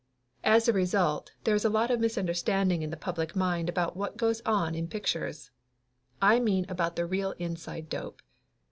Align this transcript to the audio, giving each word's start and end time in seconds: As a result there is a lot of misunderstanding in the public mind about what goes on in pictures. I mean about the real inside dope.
As 0.43 0.67
a 0.67 0.73
result 0.73 1.31
there 1.43 1.53
is 1.53 1.63
a 1.63 1.69
lot 1.69 1.91
of 1.91 1.99
misunderstanding 1.99 2.81
in 2.81 2.89
the 2.89 2.97
public 2.97 3.35
mind 3.35 3.69
about 3.69 3.95
what 3.95 4.17
goes 4.17 4.41
on 4.47 4.73
in 4.73 4.87
pictures. 4.87 5.51
I 6.19 6.39
mean 6.39 6.65
about 6.67 6.95
the 6.95 7.05
real 7.05 7.33
inside 7.37 7.87
dope. 7.87 8.23